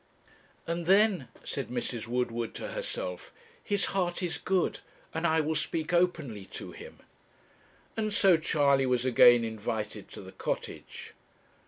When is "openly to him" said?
5.93-7.01